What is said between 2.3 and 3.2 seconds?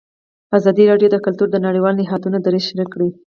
دریځ شریک کړی.